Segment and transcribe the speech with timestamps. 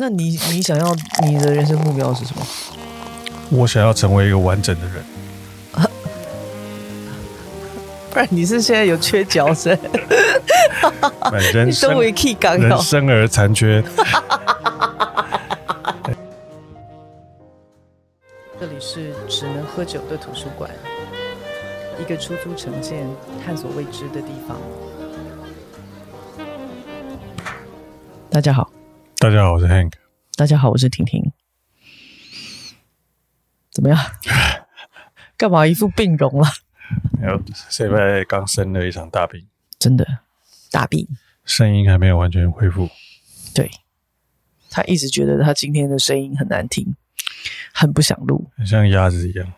[0.00, 2.42] 那你你想要你的人生目标是什么？
[3.50, 5.04] 我想要成为一个完整的人。
[8.10, 9.76] 不然你是现在有缺角色？
[11.30, 13.84] 人生人生而残缺。
[18.58, 20.70] 这里是只能喝酒的图书馆，
[22.00, 23.06] 一个出租城建、
[23.44, 24.56] 探索未知的地方。
[28.30, 28.69] 大家好。
[29.20, 29.92] 大家好，我是 Hank。
[30.34, 31.30] 大家好，我是婷婷。
[33.70, 33.98] 怎么样？
[35.36, 36.48] 干嘛一副病容了？
[37.20, 39.46] 没有，现在刚生了一场大病。
[39.78, 40.06] 真的，
[40.70, 41.06] 大病。
[41.44, 42.88] 声音还没有完全恢复。
[43.54, 43.70] 对，
[44.70, 46.96] 他一直觉得他今天的声音很难听，
[47.74, 49.52] 很不想录，很像鸭子一样。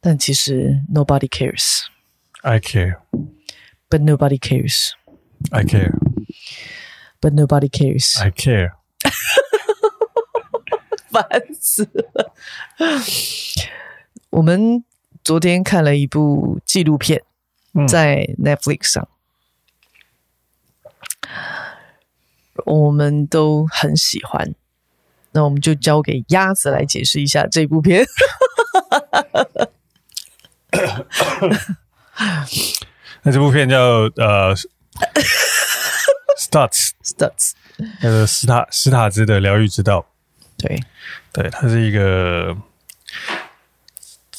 [0.00, 1.86] 但其实 nobody cares。
[2.42, 3.00] I care,
[3.88, 4.90] but nobody cares.
[5.50, 5.94] I care.
[7.20, 8.16] But nobody cares.
[8.20, 8.74] I care.
[11.10, 11.24] 烦
[11.60, 12.32] 死了！
[14.30, 14.84] 我们
[15.24, 17.24] 昨天看了一部纪录片，
[17.88, 19.08] 在 Netflix 上，
[21.22, 21.30] 嗯，
[22.66, 24.54] 我们都很喜欢。
[25.32, 28.06] 那我们就交给鸭子来解释一下这部片。
[33.22, 33.78] 那这部片叫
[34.16, 34.54] 呃。
[36.50, 37.52] Stutz，Stutz，
[38.00, 40.06] 那个史塔史塔兹的疗愈之道。
[40.56, 40.80] 对，
[41.30, 42.56] 对，他是一个，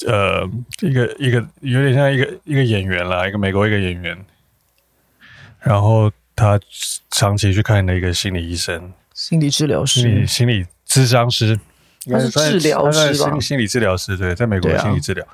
[0.08, 0.50] 呃，
[0.82, 4.18] 一个一个有点像一个一个演员啦，一个美国一个演员。
[5.60, 6.60] 然后他
[7.12, 11.60] 长期去看的一个心理医生，心理治疗师，心理心理咨商师，
[12.12, 13.14] 他是治疗师吧？
[13.14, 15.32] 心理心理治疗师，对，在美国心理治疗，啊、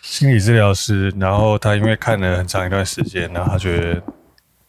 [0.00, 1.12] 心理治疗师。
[1.18, 4.02] 然后他因为看了很长一段时间，然后他觉得。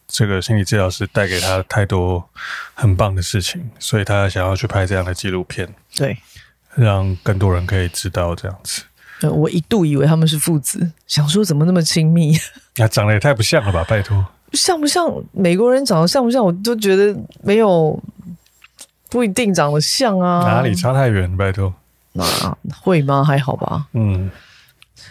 [0.08, 2.28] 这个心理治疗师带给他太多
[2.74, 6.16] 很棒的事情，所以他想要去拍这样的纪录片，对，
[6.74, 8.82] 让更多人可以知道这样子。
[9.30, 12.36] 我一度以为他们是父子，想说怎么那么亲密？
[12.78, 13.84] 啊，长得也太不像了吧！
[13.88, 16.44] 拜托，像不像美国人长得像不像？
[16.44, 18.00] 我都觉得没有，
[19.10, 20.44] 不一定长得像啊。
[20.44, 21.36] 哪里差太远？
[21.36, 21.74] 拜托，
[22.12, 22.24] 那
[22.80, 23.24] 会吗？
[23.24, 23.86] 还好吧。
[23.94, 24.30] 嗯，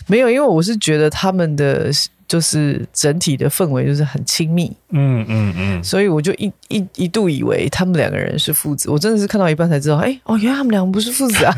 [0.08, 1.92] 没有，因为我是觉得他们的。
[2.28, 11.54] 就是整体的氛围就是很亲密，嗯嗯嗯，所以我就一一一度以为他们两个人是父子，我真的是看到一半才知道，哎哦，原来他们两个不是父子啊，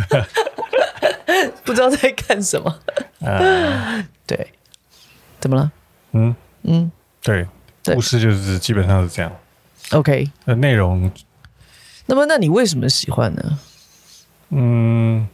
[1.64, 2.80] 不知道在干什么。
[3.22, 4.48] 啊， 对，
[5.40, 5.72] 怎么了？
[6.12, 6.92] 嗯嗯，
[7.24, 7.48] 对，
[7.94, 9.32] 故事就是基本上是这样。
[9.92, 11.10] OK，那内容，
[12.08, 13.60] 那么那你为什么喜欢呢？
[14.50, 15.28] 嗯，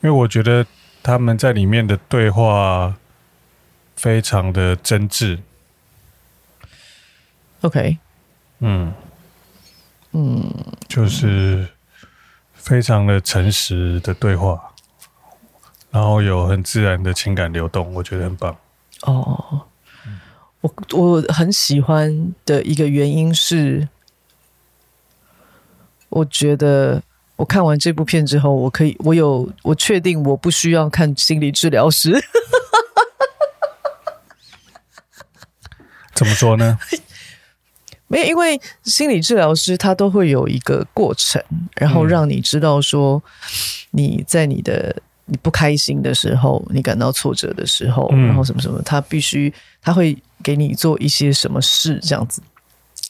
[0.00, 0.66] 因为我觉得
[1.04, 2.96] 他们在里面的对话。
[4.00, 5.38] 非常的真挚
[7.60, 7.98] ，OK，
[8.60, 8.90] 嗯。
[10.12, 10.52] 嗯，
[10.88, 11.68] 就是
[12.54, 14.72] 非常的诚实的对话，
[15.90, 18.56] 然后有很自然的情感流动，我觉得很棒。
[19.02, 19.66] 哦，
[20.62, 23.86] 我我很喜欢的一个原因是，
[26.08, 27.00] 我觉得
[27.36, 32.12] 我看完这部片之后，我可以，我有，我确定我不需要看心理治疗师。
[36.20, 36.78] 怎么说呢？
[38.08, 41.42] 没有，因为心理治疗师他都会有一个过程，
[41.76, 43.22] 然后让你知道说
[43.92, 44.94] 你在你的
[45.24, 49.50] 你不开心的时候，你感到挫折的时候，然后什么什么，他必须
[49.80, 52.42] 他会给你做一些什么事这样子。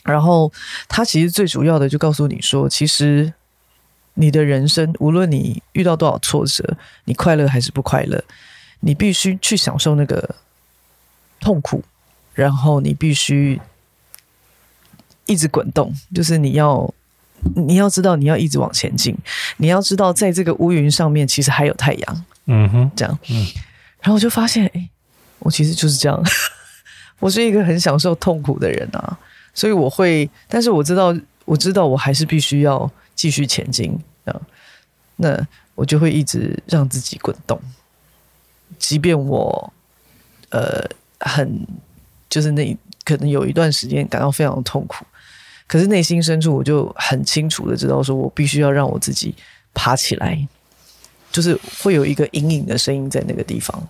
[0.04, 0.52] 然后
[0.86, 3.32] 他其实最主要的就告诉你说，其实
[4.14, 8.22] 你的人生无论你遇到多少挫折，你快乐还是不快乐，
[8.80, 10.36] 你必须去享受那个
[11.40, 11.82] 痛苦。
[12.32, 13.60] 然后你必须
[15.26, 16.92] 一直滚动，就是你要
[17.54, 19.16] 你要知道你要一直往前进，
[19.58, 22.24] 你要知道在这个乌云上面其实还有太阳。
[22.46, 23.18] 嗯哼，这样。
[23.28, 23.46] 嗯，
[24.00, 24.88] 然后我就发现，哎，
[25.40, 26.22] 我其实就是这样，
[27.20, 29.18] 我是一个很享受痛苦的人啊，
[29.54, 31.14] 所以我会，但是我知道，
[31.44, 34.40] 我知道我还是必须要继续前进啊，
[35.16, 37.60] 那我就会一直让自己滚动，
[38.78, 39.72] 即便我
[40.50, 40.88] 呃
[41.20, 41.66] 很。
[42.30, 42.74] 就是那
[43.04, 45.04] 可能有一段时间感到非常痛苦，
[45.66, 49.34] 可是内心深处我就很清楚的知道，说我必须要让我自己
[49.74, 50.48] 爬起来，
[51.32, 53.86] 就是会有一个隐隐的声音在那个地方，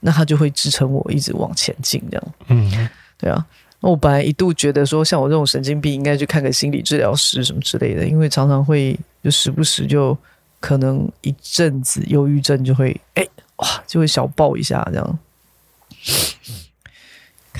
[0.00, 2.34] 那它就会支撑我一直往前进，这样。
[2.48, 3.46] 嗯，对啊。
[3.80, 10.16] 那我本来一度觉得说，像我这种神经病应该去看个心理治疗师什么之类的，因为常常会就时不时就
[10.58, 13.26] 可能一阵子忧郁症就会哎
[13.56, 15.18] 哇就会小爆一下这样。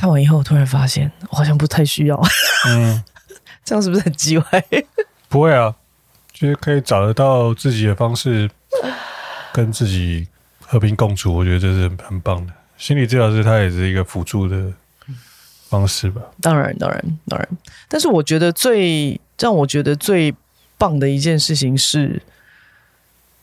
[0.00, 2.18] 看完以后，我突然发现我好像不太需要。
[2.68, 3.04] 嗯，
[3.62, 4.44] 这样是不是很机歪？
[5.28, 5.76] 不会啊，
[6.32, 8.50] 就是可以找得到自己的方式，
[9.52, 10.26] 跟自己
[10.62, 11.34] 和平共处。
[11.34, 12.52] 我觉得这是很棒的。
[12.78, 14.72] 心理治疗师他也是一个辅助的
[15.68, 16.22] 方式吧。
[16.40, 17.46] 当然，当然，当然。
[17.86, 20.34] 但是我觉得最让我觉得最
[20.78, 22.22] 棒的一件事情是，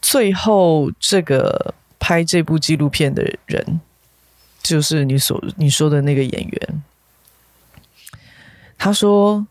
[0.02, 3.80] 最后这个拍这部纪录片的人，
[4.62, 6.84] 就是你所你说的那个演员，
[8.78, 9.48] 他说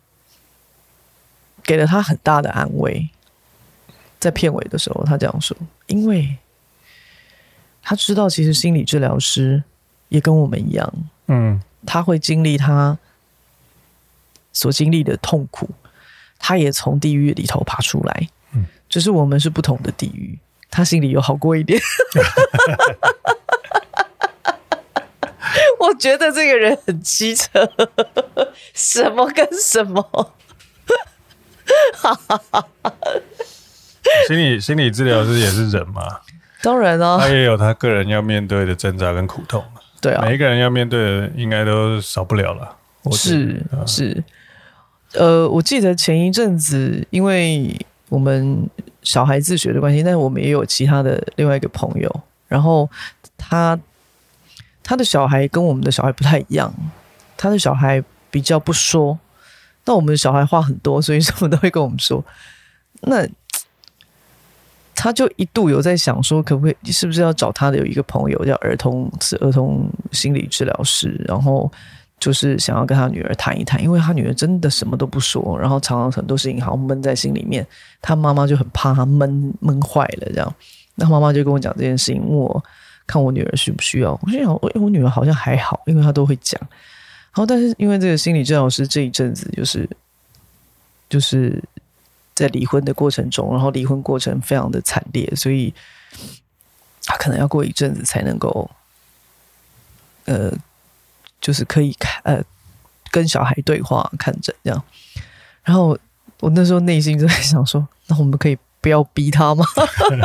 [1.62, 3.08] 给了他很大的安慰，
[4.20, 5.56] 在片尾的时候，他这样说，
[5.86, 6.36] 因为
[7.82, 9.64] 他知道其实心理治疗师
[10.08, 10.92] 也跟我们一样，
[11.28, 12.98] 嗯，他会经历他
[14.52, 15.70] 所经历的痛苦，
[16.38, 20.38] 他也从地狱里头爬出来，嗯，只是我们是不同的地狱，
[20.70, 21.80] 他心里有好过一点。
[25.86, 27.68] 我觉得这个人很机车，
[28.74, 30.32] 什么跟什么？
[34.28, 36.02] 心理心理治疗师也是人嘛？
[36.62, 39.64] 当然哦，他也有他个人要面对的挣扎跟苦痛。
[40.00, 42.76] 对啊，每一个人要面对的应该都少不了了。
[43.12, 44.24] 是是，
[45.12, 47.74] 呃，我记得前一阵子，因为
[48.08, 48.68] 我们
[49.02, 52.90] 小孩自学的关系，但是我们也有其他的另外一个朋友，然后
[53.38, 53.78] 他。
[54.88, 56.72] 他的小孩跟我们的小孩不太一样，
[57.36, 58.00] 他的小孩
[58.30, 59.18] 比较不说，
[59.84, 62.24] 那我们的小孩话很多，所以什么都会跟我们说。
[63.02, 63.26] 那
[64.94, 71.68] 他就一度有在想说，可不可以，是不是要找他的有一个朋友叫儿童是儿童心理治疗师，然后
[72.20, 77.66] 就是想要跟他女儿谈一谈，因为他女儿真的什么都不说，然后常常很多事情好像闷在心里面，
[78.00, 80.54] 他妈妈就很怕他闷闷坏了这样。
[80.94, 82.64] 那妈妈就跟我讲这件事情，我。
[83.06, 84.18] 看我女儿需不需要？
[84.22, 86.60] 我心想，我我女儿好像还好，因为她都会讲。
[86.60, 89.88] 然后，但是因为这个心理治疗师这一阵子就是
[91.08, 91.62] 就是
[92.34, 95.72] 在离婚的过程中，然后离婚过程非常的惨烈，所以
[97.04, 98.68] 他可能要过一阵子才能够
[100.24, 100.50] 呃，
[101.40, 102.42] 就是可以看呃
[103.10, 104.82] 跟小孩对话看诊这样。
[105.62, 105.96] 然后
[106.40, 109.64] 我那时候内心就在想说，那我们可以不要逼他吗？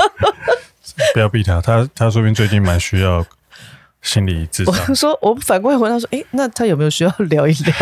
[1.13, 3.25] 不要逼他，他他说不定最近蛮需要
[4.01, 4.73] 心理治疗。
[4.89, 7.75] 我说，我反过来问他说：“哎，那他有没有需要聊一聊？”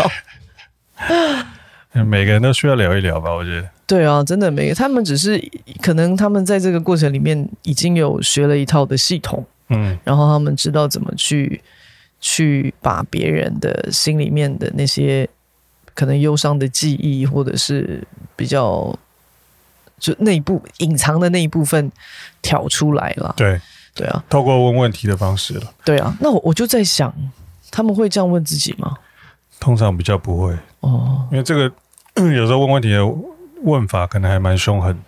[2.06, 3.68] 每个人都需要聊一聊吧，我觉得。
[3.86, 5.42] 对啊，真的，每个他们只是
[5.82, 11.60] 可能他们在这个过程里面已经有学了一套的系统，嗯，然后他们知道怎么去
[12.20, 15.28] 去把别人的心里面的那些
[15.94, 18.06] 可能忧伤的记忆，或者是
[18.36, 18.96] 比较。
[20.00, 21.92] 就那一部隐藏的那一部分
[22.42, 23.32] 挑出来了。
[23.36, 23.60] 对，
[23.94, 25.72] 对啊，透过问问题的方式了。
[25.84, 27.14] 对啊，那我我就在想，
[27.70, 28.96] 他们会这样问自己吗？
[29.60, 31.70] 通常比较不会哦，因为这个
[32.16, 33.06] 有时候问问题的
[33.62, 34.98] 问法可能还蛮凶狠。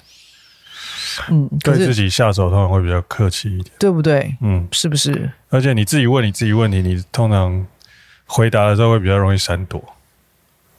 [1.28, 4.34] 嗯，对自己下手通常会比较客气一点，对不对？
[4.40, 5.30] 嗯，是不是？
[5.50, 7.66] 而且你自己问你自己问题，你通常
[8.24, 9.82] 回答的时候会比较容易闪躲。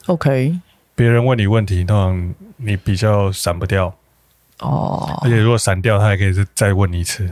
[0.08, 0.60] OK，
[0.96, 3.96] 别人问你问题，通常你比较闪不掉。
[4.64, 7.30] 哦，而且如果闪掉，他还可以再问你一次。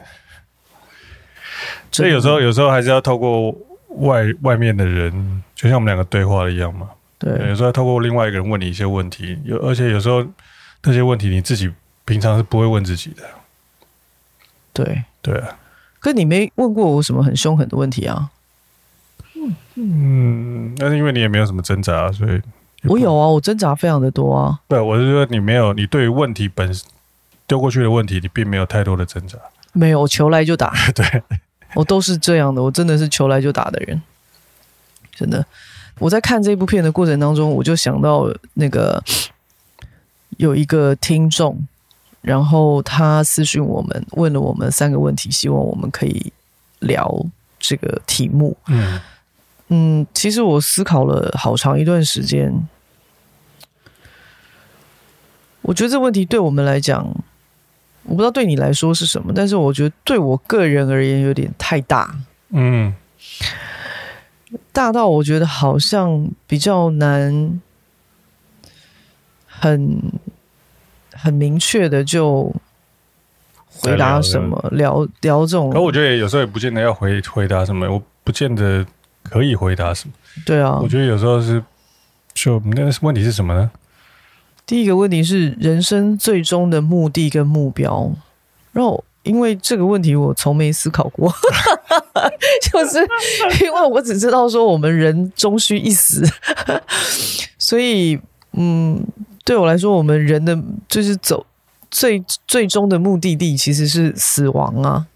[1.91, 3.53] 所以有时候，有时候还是要透过
[3.97, 6.89] 外外面的人，就像我们两个对话一样嘛。
[7.17, 10.25] 对，有时候要透过另外一个人问你一些问题，有而且有时候
[10.83, 11.71] 那些问题你自己
[12.05, 13.23] 平常是不会问自己的。
[14.73, 15.59] 对对啊，
[15.99, 18.29] 可你没问过我什么很凶狠的问题啊？
[19.75, 22.41] 嗯，那是因为你也没有什么挣扎，所以
[22.83, 24.59] 我有啊，我挣扎非常的多啊。
[24.69, 26.87] 对，我是说你没有，你对于问题本身。
[27.51, 29.37] 丢过去的问题，你并没有太多的挣扎。
[29.73, 30.73] 没有，我球来就打。
[30.95, 31.21] 对，
[31.73, 34.01] 我都是这样的，我真的是球来就打的人。
[35.13, 35.45] 真的，
[35.99, 39.03] 我在看这部片的过程当中，我就想到那个
[40.37, 41.67] 有一个听众，
[42.21, 46.31] 然后他私讯我们，问了我们三个问题，希望我们可以
[46.79, 47.25] 聊
[47.59, 48.55] 这个题目。
[48.67, 48.97] 嗯
[49.67, 52.65] 嗯，其实我思考了好长一段时间，
[55.63, 57.13] 我觉得这问题对我们来讲。
[58.03, 62.15] 我不知道对你来说是什么，但是我觉得对我个人而言有点太大，
[62.49, 62.93] 嗯，
[64.71, 67.61] 大到我觉得好像比较难
[69.45, 70.01] 很
[71.13, 72.53] 很明确的就
[73.67, 75.69] 回答什么，聊聊这种。
[75.69, 78.85] 可我觉得有时候也不见得要回回答什么，我不见得
[79.23, 80.13] 可以回答什么。
[80.45, 81.63] 对啊，我觉得有时候是
[82.33, 83.69] 就那问题是什么呢？
[84.65, 88.11] 第一个问题是人生最终的目的跟目标，
[88.71, 91.33] 然后因为这个问题我从没思考过，
[92.71, 92.99] 就是
[93.63, 96.23] 因为我只知道说我们人终须一死，
[97.57, 98.19] 所以
[98.53, 99.05] 嗯，
[99.43, 101.45] 对我来说，我们人的就是走
[101.89, 105.07] 最最终的目的地其实是死亡啊。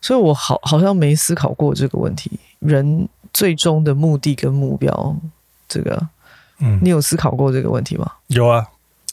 [0.00, 5.16] 所以我好好像没思考过这个问题，人最终的目的跟目标，
[5.68, 6.08] 这个，
[6.60, 8.10] 嗯，你有思考过这个问题吗？
[8.28, 8.66] 有啊。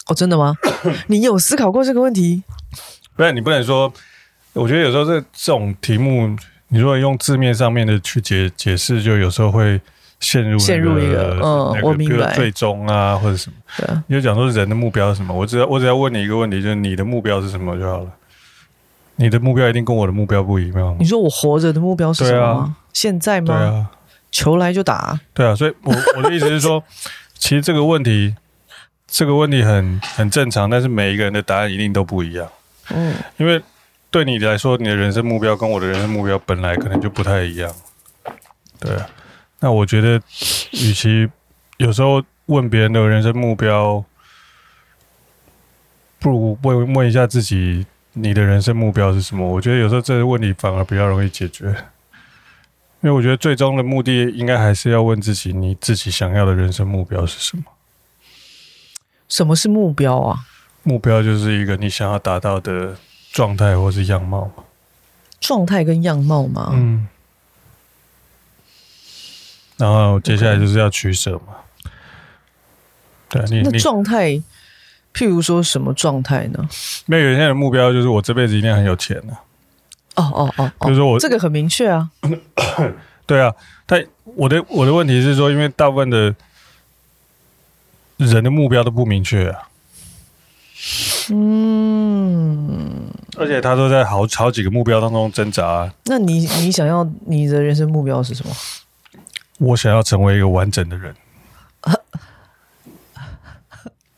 [0.07, 0.53] 哦，真的吗？
[1.07, 2.43] 你有思考过这个问题？
[3.15, 3.91] 不然，你不能说。
[4.53, 6.33] 我觉得有时候这这种题目，
[6.69, 9.81] 你如果用字面上面的去解解释，就有时候会
[10.21, 13.57] 陷入、那个、陷入一个嗯，那个、我明白最终啊或者什么。
[13.77, 15.33] 对，你就讲说人的目标是什么？
[15.33, 18.09] 我只要我只要问你一个问题，就是你的目标是什么就好了。
[19.17, 20.95] 你的目标一定跟我的目标不一样。
[20.99, 22.45] 你说我活着的目标是什么？
[22.47, 23.57] 啊、现在吗？
[23.57, 23.91] 对啊，
[24.31, 25.19] 球来就打。
[25.33, 26.81] 对啊，所以我我的意思是说，
[27.45, 28.35] 其实这个问题，
[29.05, 32.49] 这个问题很很正常，但是每一个人的答案一定都不一样。
[32.89, 33.61] 嗯，因为。
[34.11, 37.69] 对你来说，你的人生目标跟我的人生目标本来可能就不太一样。
[38.79, 39.09] 对啊，
[39.59, 40.15] 那我觉得，
[40.71, 41.29] 与其
[41.75, 44.05] 有时候问别人的人生目标，
[46.17, 49.45] 不如问问一下自己，你的人生目标是什么？
[49.45, 51.75] 我觉得有时候这个问题反而比较容易解决，
[53.05, 57.63] 因为我觉得最终的目的应该还是要问自己，你自己想要的人生目标是什么？
[59.29, 60.39] 什么是目标啊？
[60.81, 62.97] 目标就是一个你想要达到的。
[63.31, 64.63] 状态或是样貌嘛？
[65.41, 66.69] 状态跟样貌嘛？
[66.73, 67.05] 嗯。
[69.75, 71.57] 然后接下来就是要取舍嘛。
[73.27, 74.41] 对，你那状态，
[75.13, 76.65] 譬如说什么状态呢？
[77.07, 79.35] 没有，有些人的目标就是我这辈子一定很有钱的。
[80.15, 82.09] 哦哦哦，就是说我这个很明确啊。
[83.25, 83.53] 对啊，
[83.85, 86.35] 但我的我的问题是说，因为大部分的
[88.17, 89.69] 人的目标都不明确啊。
[91.31, 95.93] 嗯，而且他都在好好几个目标当中挣扎啊。
[96.05, 98.53] 那你你想要你的人生目标是什么？
[99.57, 101.15] 我想要成为一个完整的人。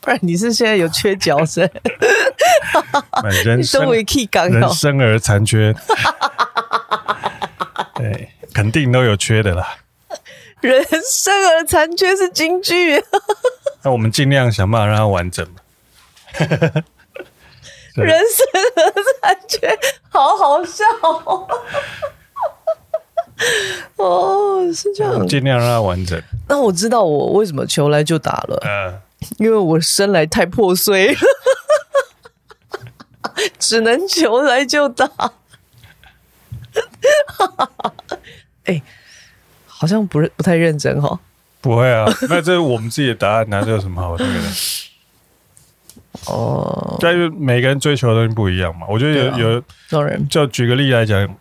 [0.02, 1.70] 不然你是现在有缺角色？
[3.44, 5.74] 人生人生而残缺，
[7.96, 9.78] 对， 肯定都有缺的啦。
[10.62, 13.04] 人生而残缺是京剧。
[13.84, 15.56] 那我们尽量想办法让它完整嘛。
[17.96, 18.46] 人生
[18.76, 21.48] 而残缺好好笑哦！
[23.98, 26.22] 哦，是这样，尽量让它完整。
[26.48, 29.00] 那我知道我为什么求来就打了，嗯，
[29.38, 31.16] 因为我生来太破碎，
[33.60, 35.10] 只能球来就打。
[38.66, 38.82] 哎，
[39.66, 41.20] 好像不是不太认真哈？
[41.62, 44.50] 不会啊，那这是我们自己的答案，哪有什么好那个的？
[46.28, 48.86] 哦，但是每个人追求的东西不一样嘛。
[48.90, 51.38] 我觉得有、啊、有，就举个例来讲，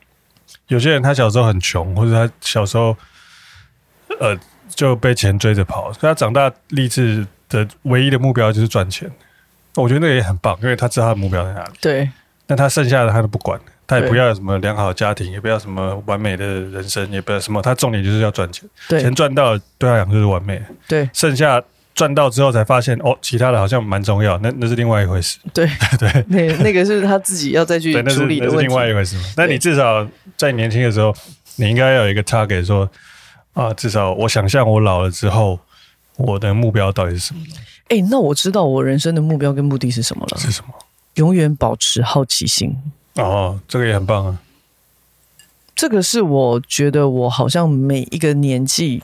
[0.69, 2.97] 有些人他小时候很穷，或者他小时候
[4.21, 4.39] 呃
[4.69, 9.11] 就被钱追着跑，他长大立志的唯一的目标就是赚钱。
[9.77, 11.71] 我觉得那个也很棒，因为他知道他的目标在哪里。
[11.81, 12.09] 对，
[12.47, 18.69] 但他剩下的他都不管，他也不要什么良好家庭，也不要什么完美的人生，也不要什么，他重点就是要赚钱。
[18.89, 20.63] 对，钱赚到了对他讲就是完美。
[20.89, 21.63] 对，剩下。
[21.95, 25.39] 赚到之后才发现哦，其他的好像蛮重要，那那是另外一回事。
[25.55, 25.67] 对
[25.99, 28.55] 对，那那个是他自己要再去处理的问题。
[28.55, 29.17] 那是另外一回事。
[29.35, 30.07] 那你至少
[30.37, 31.11] 在年轻的时候，
[31.55, 32.87] 你应该要有一个 target，说
[33.55, 35.59] 啊，至少我想象我老了之后，
[36.19, 37.41] 我的目标到底是什么？
[37.89, 40.39] 哎、欸，那我知道我人生的目标跟目的是什么了？
[40.39, 40.75] 是什么？
[41.15, 42.77] 永远保持好奇心。
[43.15, 44.39] 哦，这个也很棒啊。
[45.75, 49.03] 这个是我觉得我好像每一个年纪。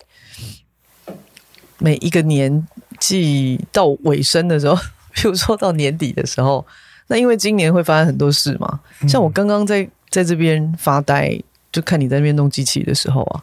[1.79, 2.65] 每一个年
[3.01, 4.77] 纪到尾声的时候，
[5.13, 6.65] 比如说到年底的时候，
[7.09, 8.79] 那因为今年会发生很多事嘛。
[9.09, 11.37] 像我刚刚在在这边发呆，
[11.73, 13.43] 就看你在那边弄机器的时候啊，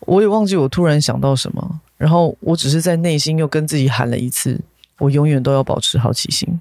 [0.00, 4.60] 我也忘记我突然想到什么，然后我只是在内心又跟自己喊了一次：
[4.98, 6.60] 我永远都要保持好奇心。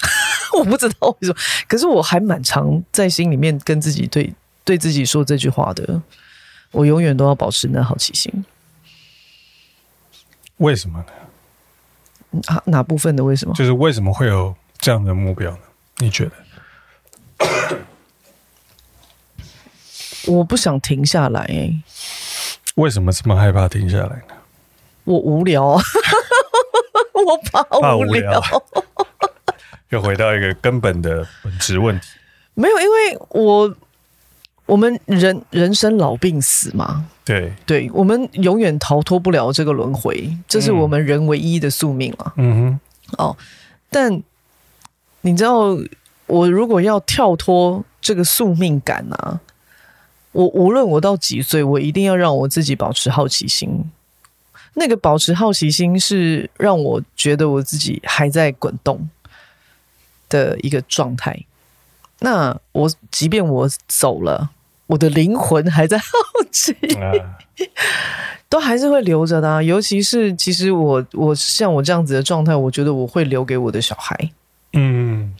[0.52, 1.36] 我不知道为什么，
[1.66, 4.30] 可是我还蛮常在心里面跟自己对
[4.62, 6.02] 对自己说这句话的：
[6.72, 8.44] 我永远都要保持那好奇心。
[10.58, 12.42] 为什么呢？
[12.46, 13.54] 哪哪部分的为什么？
[13.54, 15.58] 就是为什么会有这样的目标呢？
[15.96, 16.32] 你觉得？
[20.26, 21.82] 我不想停下来欸。
[22.74, 24.34] 为什么这么害怕停下来呢？
[25.10, 25.82] 我无聊啊，
[27.26, 28.40] 我怕无聊。
[29.90, 32.06] 又回到一个根本的本质问题。
[32.54, 33.74] 没有，因为我。
[34.66, 42.32] 我们人人生老病死嘛，对对，我们永远逃脱不了这个轮回，这是我们人唯一的宿命啊。
[42.36, 42.78] 嗯
[43.18, 43.36] 哼，哦，
[43.90, 44.22] 但
[45.22, 45.76] 你知道，
[46.26, 49.40] 我如果要跳脱这个宿命感啊，
[50.30, 53.90] 我无论我到几岁，我一定要让我自己保持好奇心。
[54.74, 59.08] 那个保持好奇心是让我觉得我自己还在滚动，
[60.28, 61.44] 的一个状态。
[62.20, 64.50] 那我即便我走了，
[64.86, 66.06] 我的灵魂还在 好
[66.52, 67.38] 奇，啊、
[68.48, 69.62] 都还是会留着的啊。
[69.62, 74.30] 尤其是其实我我像我这样子的状态，我觉得我会留给我的小孩。
[74.74, 75.34] 嗯，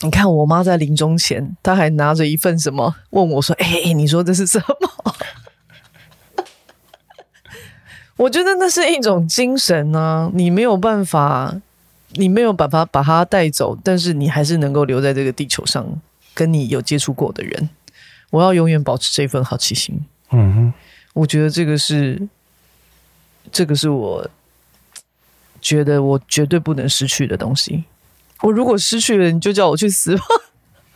[0.00, 5.14] 你看我妈在临终前，她还拿着一份什么问我说：“哎、欸，你说这是什么？”
[8.16, 11.60] 我觉得那是一种精神啊，你没有办法。
[12.16, 15.98] 你没有办法把它带走，但是你还是能够留在这个地球上，
[16.34, 17.70] 跟你有接触过的人。
[18.28, 19.98] 我要永远保持这份好奇心。
[20.30, 20.74] 嗯哼，
[21.14, 22.28] 我觉得这个是，
[23.50, 24.28] 这个是我
[25.62, 27.84] 觉得我绝对不能失去的东西。
[28.42, 30.24] 我如果失去了，你就叫我去死吧。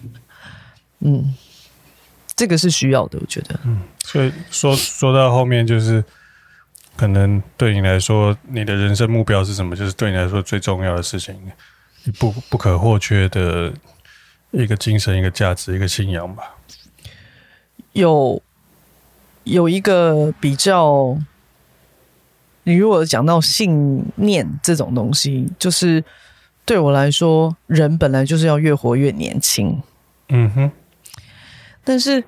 [1.01, 1.35] 嗯，
[2.37, 3.59] 这个是需要的，我觉得。
[3.65, 6.05] 嗯，所以说说到后面就是。
[6.97, 9.76] 可能对你来说，你的人生目标是什么？
[9.76, 11.35] 就是对你来说最重要的事情，
[12.05, 13.73] 你不不可或缺的
[14.50, 16.57] 一个精神、一个价值、一个信仰吧。
[17.93, 18.43] 有
[19.45, 21.17] 有一个比较，
[22.65, 26.03] 你如果讲到信念这种东西，就是
[26.65, 29.83] 对我来说，人本来就是要越活越年轻。
[30.31, 30.71] 嗯哼，
[31.85, 32.25] 但是。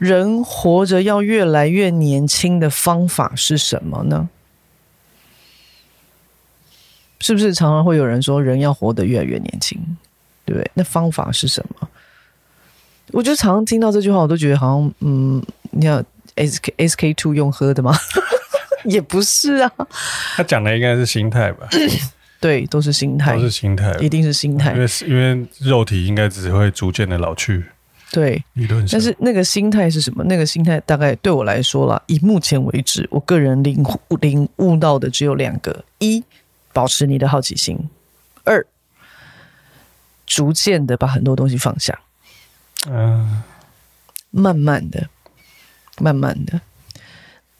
[0.00, 4.28] 人活着要越来越年轻的方法是什么呢？
[7.20, 9.78] 是不是常常会有人说人要活得越来越年轻，
[10.46, 10.70] 对不对？
[10.72, 11.86] 那方法是什么？
[13.12, 16.02] 我就常常听到这句话，我都觉得好像，嗯，你要
[16.36, 17.94] S K S K two 用喝的吗？
[18.86, 19.70] 也不是啊。
[20.34, 21.68] 他讲的应该是心态吧？
[22.40, 27.66] 对，都是心态，都是心态，一定是心态，因为因为肉体应该只会逐渐的老去。
[28.12, 30.24] 对，理论上，但是那个心态是什么？
[30.24, 36.24] 那个心态大概对我来说啦，以目前为止，我个人领悟领悟到的只有两个：一，
[36.72, 37.76] 保持你的好奇心；
[38.42, 38.66] 二，
[40.26, 42.00] 逐渐的把很多东西放下。
[42.88, 43.42] 嗯，
[44.30, 45.08] 慢慢的，
[45.98, 46.60] 慢慢的，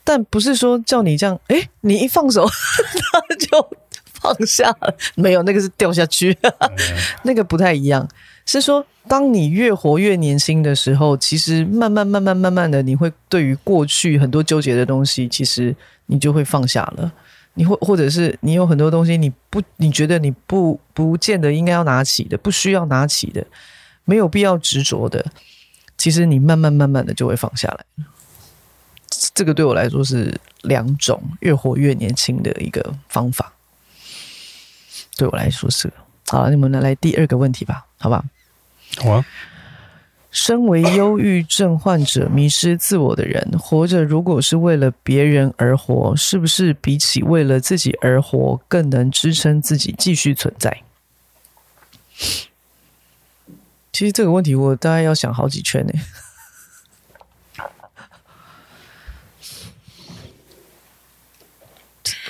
[0.03, 3.71] 但不是说叫你这样，哎，你一放手， 他就
[4.05, 6.37] 放下了，没有，那个是掉下去，
[7.23, 8.09] 那个不太一样。
[8.47, 15.75] 是说，当你越活越年轻的时候，其实慢慢、慢慢、慢慢的，你会对于过去很多纠结的东西，其实
[16.07, 17.13] 你就会放下了。
[17.55, 23.45] 你会，或者是你有很多东西，你不，你觉得你不不见得应该要拿起的，不需要拿起的，
[24.05, 25.25] 没有必要执着的，
[25.97, 27.85] 其实你慢慢、慢慢的就会放下来。
[29.35, 33.53] 这个对我来说是两种越活越年轻的一个方法。
[35.17, 35.93] 对我来说是。
[36.29, 38.25] 好，你们来来第二个问题吧，好吧？
[38.97, 39.25] 好啊。
[40.33, 50.83] 身为忧郁症患者、迷失自我的人，活着如果是为了别人而活，是不是比起为了自己而活，更能支撑自己继续存在？
[53.93, 55.93] 其实这个问题我大概要想好几圈呢。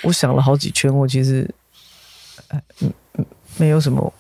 [0.05, 1.55] 我想了好几圈，我其实，
[2.49, 2.63] 嗯
[3.19, 3.27] 嗯。
[3.59, 4.11] 没有什么，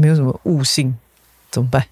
[0.00, 0.96] 没有什么悟性，
[1.50, 1.86] 怎么办？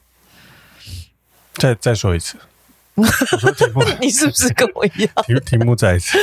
[1.54, 2.36] 再再说一次。
[2.94, 5.12] 我说题目，你是不是跟我一样？
[5.26, 6.18] 题题目再一次。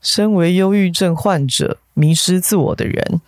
[0.00, 3.20] 身为忧郁症患者、迷失自我的人，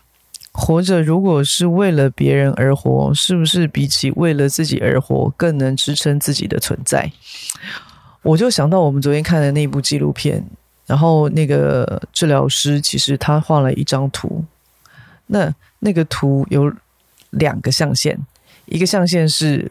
[0.53, 7.11] 活着如果是为了别人而活，是不是比起为了自己而活，更能支撑自己的存在？
[8.23, 10.45] 我就想到我们昨天看的那部纪录片，
[10.85, 14.45] 然后那个治疗师其实他画了一张图。
[15.29, 16.73] 那那个图有
[17.39, 18.19] 两个象限，
[18.67, 19.71] 一个象限是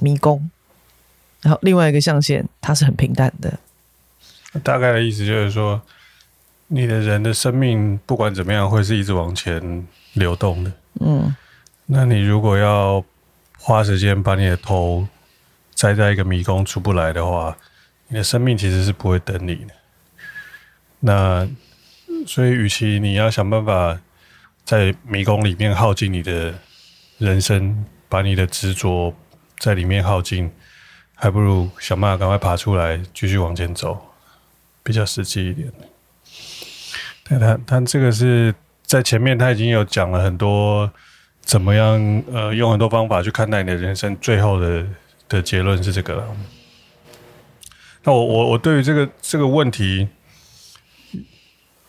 [0.00, 0.50] 迷宫，
[1.40, 3.58] 然后另外一个象限它是很平淡的。
[4.62, 5.80] 大概的意思就是说，
[6.68, 10.72] 你的人的生命不管怎么样，会是一直往前流动的。
[11.00, 11.34] 嗯，
[11.86, 13.04] 那你如果要
[13.58, 15.06] 花时间把你的头
[15.74, 17.56] 栽在一个迷宫出不来的话，
[18.08, 19.74] 你的生命其实是不会等你的。
[21.00, 21.48] 那
[22.26, 24.00] 所以，与其你要想办法。
[24.64, 26.54] 在迷宫里面耗尽你的
[27.24, 29.14] 人生，把你的执着
[29.58, 30.50] 在里面耗尽，
[31.14, 33.96] 还不如想办法赶快爬出来，继续往前走，
[34.82, 35.72] 比较实际一点。
[37.24, 40.90] 但他他这个是在前面他已经有讲了很多，
[41.40, 44.86] 怎么样呃用很多方法去看待你的人生，最后的
[45.28, 46.36] 的结论是这个了。
[48.02, 50.08] 那我我我对于这个这个问题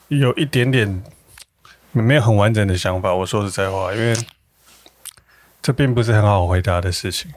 [0.07, 1.03] 有一点点。
[1.95, 4.15] 没有很完整的想法，我说实在话，因为
[5.63, 7.32] 这并不是很好回答的事情。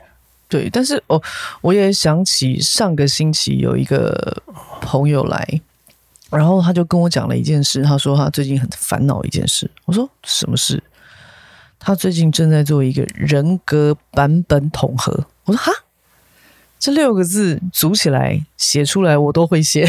[0.48, 1.20] 对，但是哦，
[1.60, 4.42] 我也想起上个星期有一个
[4.80, 5.60] 朋友来，
[6.30, 9.70] 然后他就跟我讲了一件事，他说他最近很烦恼一件事。
[9.86, 10.82] 我说什么事？
[11.78, 15.26] 他最近正在做一个人格版本统合。
[15.46, 15.72] 我说哈，
[16.78, 19.88] 这六个字组起来 写出来我都会写，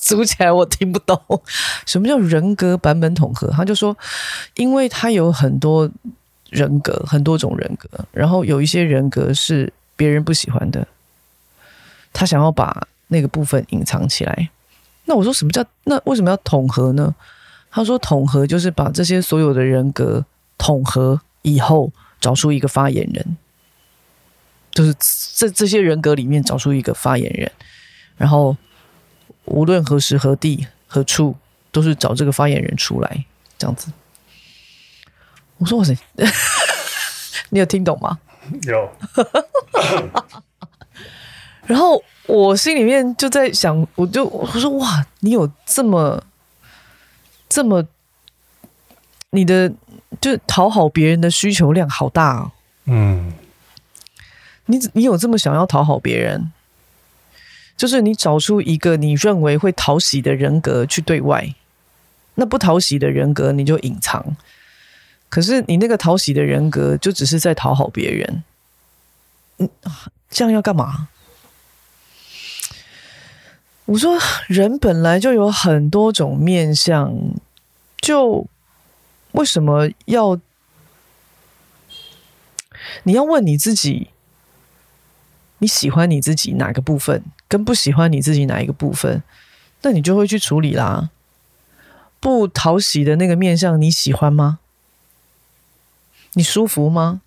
[0.00, 1.16] 组起来我听不懂。
[1.86, 3.48] 什么叫人格版本统合？
[3.50, 3.96] 他就说，
[4.54, 5.88] 因为他有很多
[6.52, 10.86] 人格，很多种人格，然后有一些人格是别人不喜欢的，
[12.12, 14.50] 他想要把那个部分隐藏起来。
[15.06, 17.14] 那我说什么叫那为什么要统合呢？
[17.70, 20.22] 他说统合就是把这些所有的人格
[20.58, 23.36] 统合以后，找出一个发言人，
[24.72, 24.94] 就是
[25.34, 27.50] 这这些人格里面找出一个发言人，
[28.18, 28.54] 然后
[29.46, 31.34] 无论何时何地何处，
[31.70, 33.24] 都是找这个发言人出来，
[33.56, 33.90] 这样子。
[35.62, 35.96] 我说我谁？
[37.50, 38.18] 你有听懂吗？
[38.64, 38.92] 有。
[41.66, 46.24] 然后我心里面就在想，我就我说哇，你有这么
[47.48, 47.86] 这么，
[49.30, 49.72] 你的
[50.20, 52.50] 就讨好别人的需求量好大哦。
[52.86, 53.32] 嗯，
[54.66, 56.50] 你你有这么想要讨好别人，
[57.76, 61.54] 就是你找出一个你认为会讨喜的人格去对外，
[62.34, 64.36] 那不讨喜的人格你就隐藏。
[65.32, 68.44] 可是你那个讨喜的人格就只是在讨好别人，
[69.56, 69.70] 嗯，
[70.28, 71.08] 这样要干嘛？
[73.86, 77.14] 我说，人本来就有很多种面相，
[77.98, 78.46] 就
[79.30, 80.38] 为什么要？
[83.04, 84.10] 你要问你自己，
[85.60, 89.22] 你喜欢你自己哪个部分，跟不喜欢你自己哪一个部分，
[89.80, 91.08] 那你就会去处理啦。
[92.20, 94.58] 不讨喜的那个面相，你喜欢吗？
[96.34, 97.20] 你舒服吗？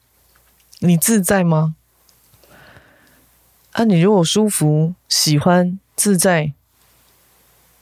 [0.79, 1.75] 你自在吗？
[3.71, 6.53] 啊，你如果舒服、喜欢、自在，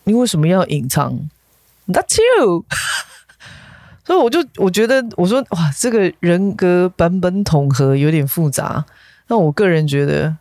[0.04, 1.30] 你为什么要隐藏
[1.88, 2.66] ？That's you。
[4.06, 8.86] 所以我就我觉得，我说哇，这个人格版本统合有点复杂。
[9.28, 10.36] 那我个人觉得，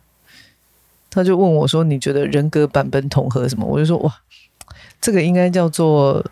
[1.09, 4.13] 他就问我说：“你觉得人格版本统合什么？”我就说：“哇，
[4.99, 6.25] 这个应该叫做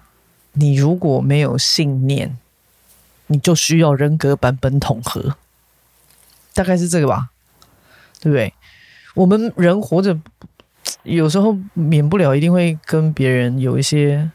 [0.53, 2.37] 你如果没有信念。”
[3.31, 5.37] 你就需要人格版本统合，
[6.53, 7.29] 大概是这个吧，
[8.19, 8.53] 对不对？
[9.13, 10.19] 我们人活着，
[11.03, 14.29] 有时候免不了一定会跟别人有一些，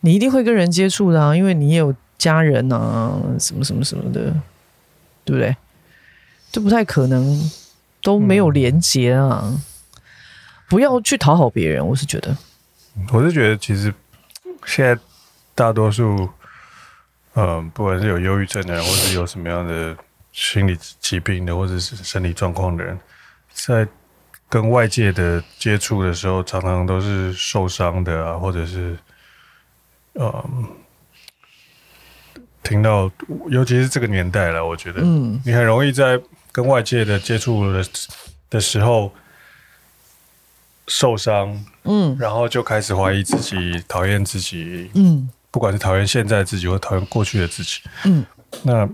[0.00, 4.34] 你一定会跟人接触的啊，因为你也有家人啊，什么什么什么的，
[5.24, 5.56] 对不对？
[6.50, 7.48] 就不太可能
[8.02, 9.62] 都没有连接啊。
[10.68, 12.36] 不要去讨好别人，我是觉得，
[13.12, 13.94] 我是觉得其实
[14.66, 15.00] 现在
[15.54, 16.28] 大多数。
[17.40, 19.96] 嗯，不管是有忧郁症的人，或是有什么样的
[20.32, 22.98] 心理疾病的，或者是身体状况的人，
[23.52, 23.86] 在
[24.48, 28.98] 跟外界的接触的时候，常常都是受伤的啊，或者是
[30.14, 30.66] 嗯，
[32.64, 33.08] 听到，
[33.50, 36.20] 尤其是这个年代了，我觉得，嗯，你很容易在
[36.50, 37.84] 跟外界的接触的
[38.50, 39.14] 的时候
[40.88, 45.30] 受伤，嗯，然后就开始怀疑自己，讨厌自己，嗯。
[45.50, 48.24] 不管是讨厌现在自己，或讨厌过去的自己，嗯，
[48.62, 48.88] 那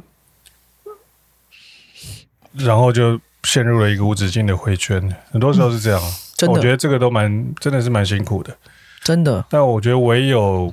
[2.53, 5.15] 然后就陷入了一个无止境的回圈。
[5.33, 8.57] 很多时候是这样，嗯、真的，我觉得这个都蛮，真的是蛮辛苦的，
[9.03, 9.45] 真的。
[9.51, 10.73] 但我觉得唯有，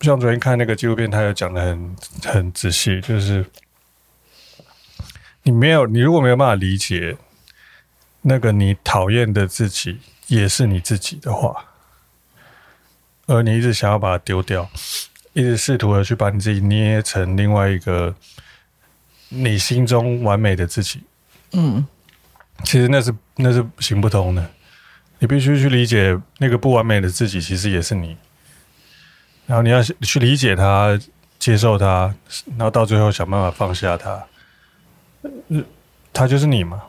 [0.00, 3.46] 像昨天看那个纪录片，他有讲的很很仔细，就是
[5.44, 7.16] 你没有，你如果没有办法理解
[8.22, 11.65] 那个你讨厌的自己也是你自己的话。
[13.26, 14.68] 而你一直想要把它丢掉，
[15.32, 18.14] 一直试图的去把你自己捏成另外一个
[19.28, 21.02] 你心中完美的自己，
[21.52, 21.86] 嗯，
[22.64, 24.50] 其实那是那是行不通的。
[25.18, 28.16] 你必须去理解那个不完美的自己，其实也是你。
[29.46, 30.98] 然后你要去理解他，
[31.38, 32.14] 接受他，
[32.50, 34.22] 然后到最后想办法放下他。
[36.12, 36.82] 他就是你嘛。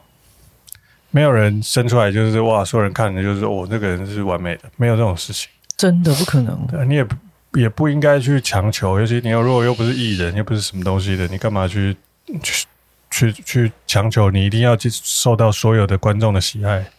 [1.09, 5.49] 没有人生出来就是哇，所有人看的就是我哦，那个人是完美的，没有这种事情。
[5.77, 7.07] 真的不可能，对，你也
[7.53, 11.95] 也不应该去强求，尤其你又如果又不是艺人，又不是什么东西的，你干嘛去
[12.41, 12.65] 去
[13.11, 16.89] 去去强求你一定要去受到所有的观众的喜爱？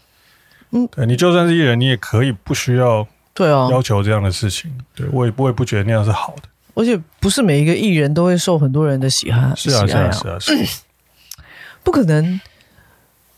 [0.71, 4.73] 嗯，对，你就算是艺人，你也可以不需要对啊要求这样的事情。
[4.95, 6.43] 对，我也不会不觉得那样是好的，
[6.75, 9.53] 而且不是每一个艺人都会受很多人的喜爱。
[9.57, 10.69] 是啊，是啊，是啊，是啊，
[11.83, 12.41] 不可能，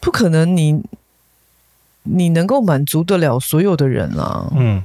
[0.00, 0.82] 不可能你，你
[2.02, 4.52] 你能够满足得了所有的人啊？
[4.54, 4.84] 嗯。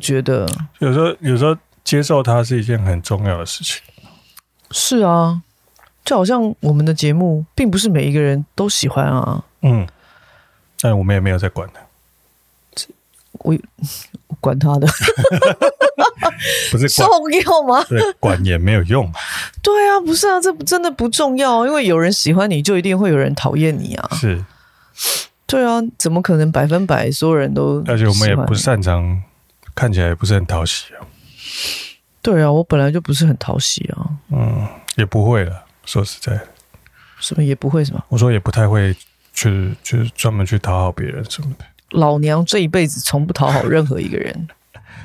[0.00, 0.46] 觉得
[0.78, 3.82] 有时候，有时候接受它是一件很重要的事情。
[4.70, 5.42] 是啊，
[6.04, 9.44] 就好像我们的节目，并不是每一个人都喜欢啊。
[9.62, 9.86] 嗯，
[10.80, 11.80] 但我们也没有在管它。
[13.40, 13.56] 我
[14.40, 14.86] 管他的，
[16.72, 17.84] 不是重要吗？
[17.88, 19.08] 对，管也没有用。
[19.62, 24.08] 对啊，不是啊，这真的不重要，因为有人喜欢你就一定会有人讨厌你啊。
[24.12, 24.44] 是，
[25.46, 27.84] 对啊，怎么可能百分百所有人都？
[27.86, 29.22] 而且我们也不擅长，
[29.78, 31.06] 看起来也不是很讨喜啊。
[32.20, 34.10] 对啊，我本来就不是很讨喜啊。
[34.32, 35.64] 嗯，也不会了。
[35.84, 36.36] 说实在，
[37.20, 38.04] 什么也不会什么？
[38.08, 38.92] 我说也不太会
[39.32, 41.64] 去，就是专门去讨好别人什么的。
[41.90, 44.48] 老娘这一辈子从不讨好任何一个人。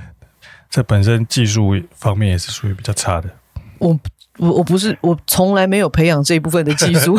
[0.72, 3.30] 这本身技术方面也是属于比较差的。
[3.78, 4.00] 我
[4.40, 7.16] 我我不是，我从来没有培养这一部分的技术。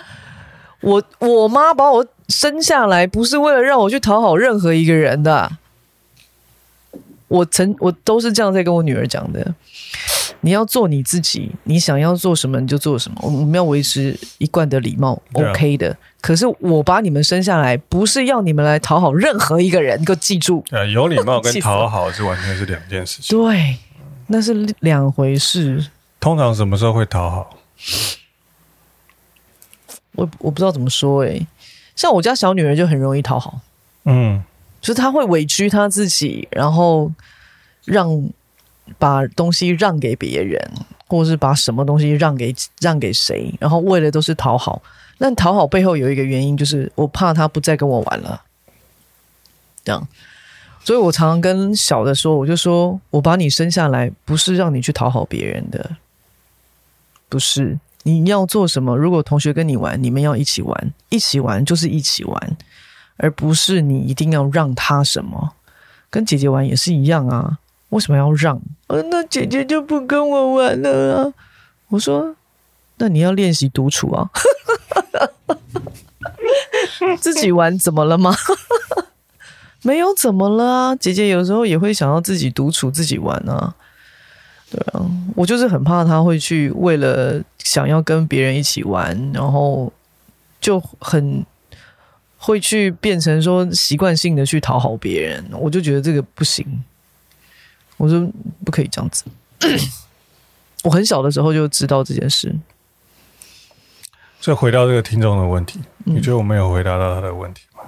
[0.80, 5.52] 我我妈把我生下来，不是为了让我去讨好任何一个人的。
[7.30, 9.54] 我曾我都是这样在跟我女儿讲的。
[10.42, 13.18] 你要做你自己，你想要做什么你就做什么。
[13.22, 15.96] 我们要维持一贯的礼貌，OK 的。
[16.20, 20.64] 可是我把你们生下来，不是要你们来讨好任何一个人，给我记住。
[20.70, 23.36] 呃，有礼貌跟讨好是完全是两件事情。
[23.38, 23.76] 对，
[24.28, 25.86] 那是两回事。
[26.18, 27.56] 通常什么时候会讨好？
[30.12, 31.46] 我我不知道怎么说诶，
[31.94, 33.60] 像我家小女儿就很容易讨好，
[34.04, 34.42] 嗯，
[34.80, 37.12] 就是他会委屈他自己，然后
[37.84, 38.30] 让。
[38.98, 40.60] 把东西让给别人，
[41.06, 44.82] 或是把什么东西让给让给谁，然后为的都是讨好。
[45.18, 48.42] 那讨好背后有一个原因，就是我怕他不再跟我玩了。
[49.84, 50.08] 这样，
[50.82, 55.96] 所以我常常跟小的说，我就说我把你生下来不是让你去讨好别人的，
[57.28, 58.96] 不是你要做什么。
[58.96, 62.56] 如果同学跟你玩，你们要一起玩，一起玩就是一起玩，
[63.20, 65.52] 而不是你一定要让他什么。
[66.10, 67.58] 跟姐姐玩也是一样啊。
[67.90, 68.60] 为什么要让？
[68.86, 71.32] 呃，那姐姐就不跟我玩了啊！
[71.88, 72.36] 我说，
[72.98, 74.30] 那你要练习独处啊，
[77.18, 78.32] 自己玩怎么了吗？
[79.82, 80.94] 没有怎么了啊！
[80.94, 83.74] 姐姐有时候也会想要自己独处、自己玩啊。
[84.70, 85.04] 对啊，
[85.34, 89.92] 我就是很怕她会去为了想要跟别人一起玩，然后
[90.60, 91.44] 就很
[92.42, 96.66] 会去变成说习惯性的去讨好别人，我就觉得这个不行。
[97.98, 98.26] 我说
[98.64, 99.24] 不可以这样子。
[100.84, 102.54] 我很小的时候就知道这件事。
[104.40, 107.82] 所以回到这个听众的问题，嗯，你觉得我没有回答到他的问题吗？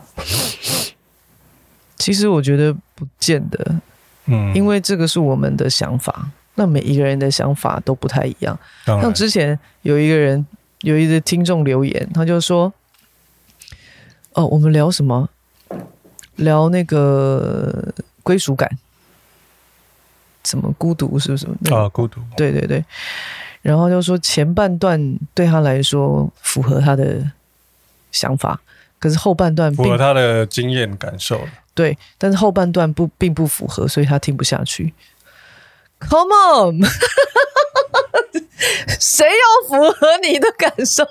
[1.97, 3.81] 其实我觉得不见得，
[4.27, 8.59] 嗯，因为这个是我们的想法，那每一个人的想法都不太一样。
[8.85, 10.47] 像之前有一个人
[10.83, 12.71] 有一个听众留言，他就说
[14.35, 15.29] ：“哦，我们聊什么？
[16.37, 17.93] 聊那个
[18.23, 18.71] 归属感。”
[20.45, 21.47] 什么孤独是不是？
[21.73, 22.21] 啊，孤独。
[22.37, 22.85] 对对对，
[23.61, 27.31] 然后就说前半段对他来说符合他的
[28.11, 28.61] 想法，
[28.99, 31.41] 可是后半段符合他的经验感受。
[31.75, 34.93] 对，但是后半段不并不符合，所以他听不下去。
[36.01, 36.81] Come on，
[38.99, 41.05] 谁要符合你的感受？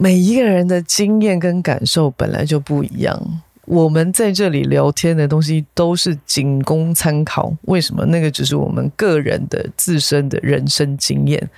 [0.00, 3.20] 每一个人的经验跟感受本来就不一样。
[3.64, 7.52] 我们在这里聊天的东西都是仅供参考。
[7.62, 8.06] 为什么？
[8.06, 11.50] 那个只是我们个人的自身的人生经验，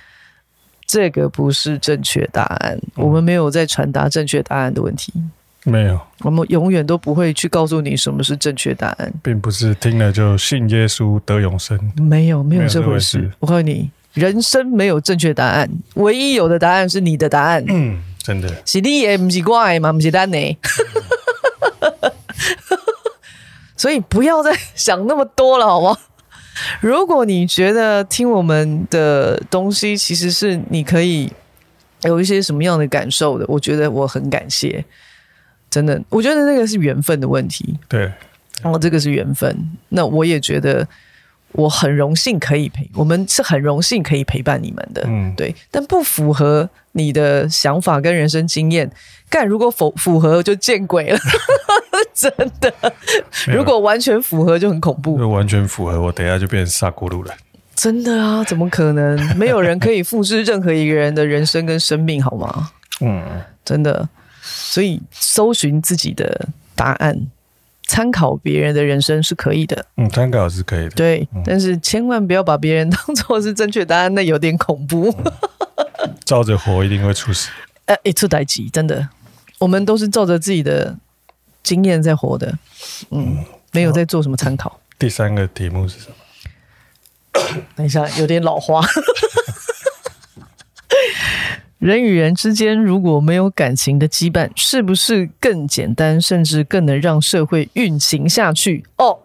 [0.87, 2.79] 这个不是正确答案。
[2.95, 5.13] 我们没有在传达正确答案的问题。
[5.63, 11.79] 没有，我们永远都不会去告诉你什么是正确答案，并不是听了就信耶稣得永生。
[11.95, 13.31] 没有，没有这回事。
[13.37, 17.63] 我告诉你，人生没有正确答案，唯一有的答案是你的答案。
[17.69, 18.49] 嗯，真的。
[18.65, 20.57] 是你也不是怪嘛，不是单呢。
[23.75, 25.97] 所以不要再想那么多了，好吗？
[26.79, 31.31] 如果你觉得听我们的东西其实是你可以
[32.03, 34.85] 有一些什么样的感受的，我觉得我很感谢，
[35.71, 37.79] 真的，我觉得那个是缘分的问题。
[37.87, 38.01] 对，
[38.61, 39.57] 然后这个是缘分。
[39.89, 40.87] 那我也觉得
[41.53, 45.03] 我很荣幸可以陪，我们是很荣幸可以陪伴你们的。
[45.07, 45.55] 嗯，对。
[45.71, 48.91] 但不符合你的想法跟人生经验，
[49.29, 51.19] 干，如果符符合就见鬼了。
[52.13, 52.71] 真的，
[53.47, 55.17] 如果完全符合就很恐怖。
[55.17, 57.33] 如果完全符合，我等一下就变成萨古鲁了。
[57.73, 58.43] 真的啊？
[58.43, 59.37] 怎么可能？
[59.37, 62.69] 没有人可以复制任何一个人的人生跟生命，好吗？
[62.99, 63.23] 嗯，
[63.65, 64.07] 真的。
[64.43, 67.27] 所以搜寻自己的答案，
[67.87, 69.85] 参考别人的人生是可以的。
[69.97, 70.89] 嗯，参考是可以的。
[70.91, 75.09] 对，嗯、但是千万不要把别人当做是正确答案，那有点恐怖。
[75.17, 75.31] 嗯、
[76.25, 77.49] 照着活一定会出事。
[77.85, 79.09] 呃，一出代机，真的，
[79.59, 80.97] 我们都是照着自己的。
[81.63, 82.57] 经验在活的，
[83.11, 84.79] 嗯，没有在做什么参考。
[84.97, 86.15] 第三个题目是什么？
[87.77, 88.83] 等一下，有点老花。
[91.77, 98.83] 人与人之间如果没有感情的羁绊，是不是更简单，甚至更能让社会运行下去？
[98.97, 99.19] 哦，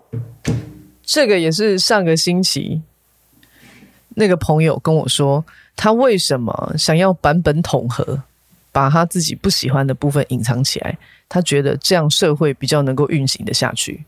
[1.03, 2.83] 这个也是上个星期
[4.11, 8.23] 那个朋友跟我说，他为什么想要版本统合，
[8.73, 10.99] 把他自己不喜欢的部分隐藏起来？
[11.29, 14.05] 他觉得这样社会比较能够运行得下去。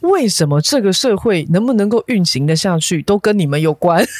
[0.00, 4.04] 为什么这个社会能不能够运行得下去，都跟你们有关？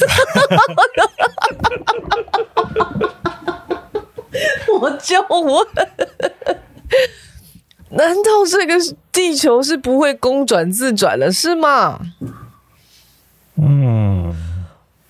[4.80, 5.66] 我就问，
[7.90, 8.74] 难道这个
[9.12, 12.00] 地球是不会公转自转了，是吗？
[13.56, 14.34] 嗯，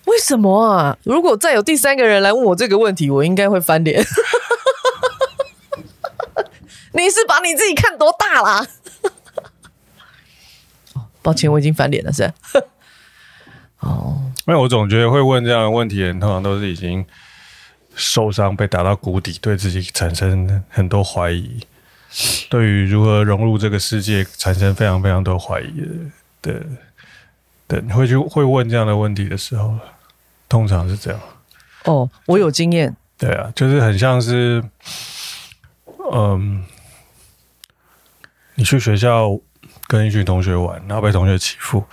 [0.07, 0.97] 为什么啊？
[1.05, 4.05] 如果再有第三个人来问我这个问题，我应该会翻脸。
[6.93, 8.67] 你是把你自己看多大啦？
[11.23, 12.33] 抱歉，我已经翻脸了，是。
[13.81, 17.05] 哦，因为我总觉得会问这样的问题的人，通常都是已经
[17.95, 21.61] 受伤、被打到谷底，对自己产生很多怀疑，
[22.49, 25.81] 对于如何融入这个世界产生非常非常多怀疑
[26.43, 26.61] 的的
[27.67, 29.77] 的，你会去会问这样的问题的时候，
[30.55, 31.21] 通常是这样。
[31.87, 32.95] 哦，我有经验。
[33.19, 34.63] 对啊，就是很像是，
[36.13, 36.65] 嗯，
[38.55, 39.37] 你去学校。
[39.87, 41.85] 跟一群同学玩，然后被同学欺负，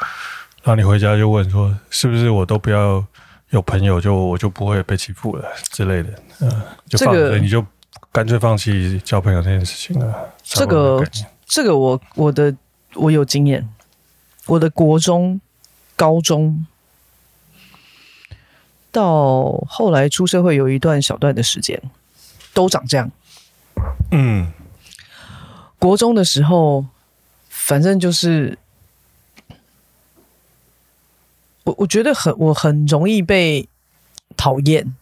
[0.63, 3.05] 然后你回家就问说：“是不是我都不要
[3.49, 6.49] 有朋友，就我就不会被欺负了之类的？”嗯，
[6.87, 7.63] 就放，这个，你就
[8.09, 10.33] 干脆放弃交朋友这件事情了。
[10.41, 11.03] 这个
[11.45, 12.55] 这个我我的
[12.95, 13.67] 我有经验，
[14.45, 15.41] 我的国中、
[15.97, 16.65] 高中
[18.91, 21.81] 到后来出社会有一段小段的时间
[22.53, 23.11] 都长这样。
[24.11, 24.51] 嗯，
[25.79, 26.85] 国中的时候。
[27.63, 28.57] 反正就是，
[31.63, 33.69] 我我觉得很我很容易被
[34.35, 34.93] 讨厌，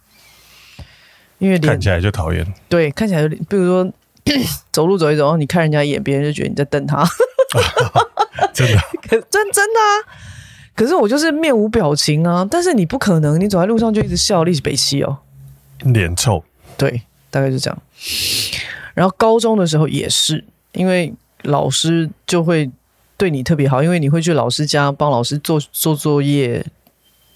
[1.37, 2.53] 因为看起来就讨厌。
[2.67, 3.93] 对，看起来有点，比如说
[4.71, 7.07] 走路走一走，你看人家一眼，别人就觉得你在瞪他。
[8.53, 8.81] 真的？
[9.31, 9.93] 真真的啊！
[10.79, 12.47] 可是我就是面无表情啊。
[12.49, 15.17] 但是你不可能，你走在路上就一直笑，立起北西哦，
[15.79, 16.43] 脸臭。
[16.77, 17.81] 对，大概就这样。
[18.93, 21.13] 然后高中的时候也是，因为。
[21.43, 22.69] 老师就会
[23.15, 26.65] 对你特别好，因为你会去老师家帮老师做做作业，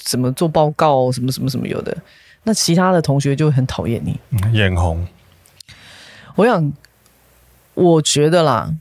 [0.03, 1.97] 怎么做报告，什么什么什么有的。
[2.43, 4.19] 那其他的同学就会很讨厌你，
[4.51, 5.07] 眼红。
[6.35, 6.73] 我想，
[7.75, 8.73] 我觉得啦，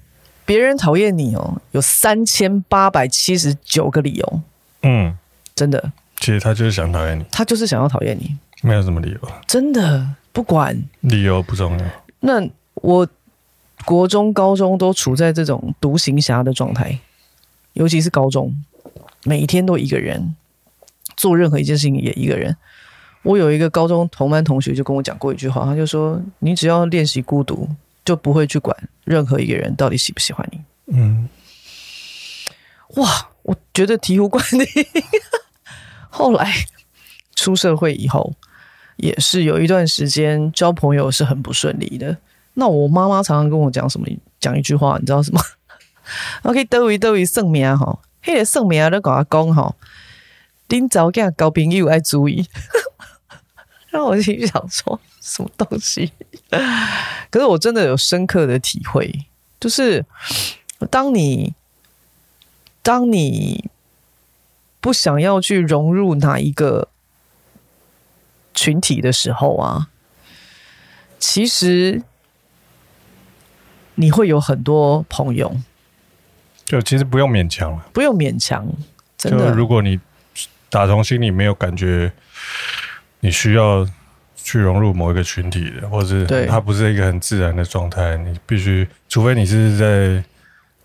[0.45, 4.41] 别人讨厌你哦，有三千八百七十九个理由。
[4.83, 5.17] 嗯，
[5.55, 5.93] 真的。
[6.21, 9.33] 其实他就是想讨厌你，他就是想要讨厌你，没有什么理由。
[9.47, 11.85] 真的，不管理由不重要。
[12.21, 13.09] 那我。
[13.85, 16.97] 国中、高中都处在这种独行侠的状态，
[17.73, 18.55] 尤其是高中，
[19.25, 20.37] 每一天都一个人
[21.17, 22.57] 做任何一件事情也一个人。
[23.25, 27.69] 我有一个高中同班同学就跟我讲过一句话，他就说：“你只要练习孤独，
[28.05, 30.61] 就不会去管任何一个人到底喜不喜欢你。”
[30.95, 31.29] 嗯，
[32.95, 34.67] 哇，我觉得醍醐灌顶。
[36.11, 36.53] 后来
[37.35, 38.35] 出社会以后，
[38.97, 42.19] 也是有一段时间交朋友是很不顺利的。
[42.55, 44.07] 那我妈妈常常跟我讲什么？
[44.39, 45.41] 讲一句话，你知道什么？
[46.43, 49.75] OK，都位都位算命哈，嘿，个算命都跟我讲哈，
[50.69, 52.47] 恁早嫁交朋友爱注意。
[53.89, 56.13] 然后我心想说，什么东西？
[57.31, 59.27] 可是我真的有深刻的体会，
[59.61, 60.05] 就是
[60.91, 61.55] 当你
[62.83, 63.71] 当你
[64.81, 66.89] 不想要去融入哪一个
[68.53, 69.89] 群体的时候啊，
[71.19, 72.03] 其实。
[73.97, 75.55] 你会有很多朋友，
[76.65, 78.67] 就其实不用勉强了，不用勉强。
[79.19, 80.01] 真的，就如果你
[80.71, 82.11] 打从心里没有感觉，
[83.21, 83.87] 你需要
[84.35, 90.25] 去融入某一个群体的，或者是它不是一个很自然的状态，你必须，除非你是在